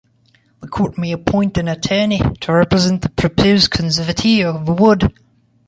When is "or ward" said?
4.43-5.13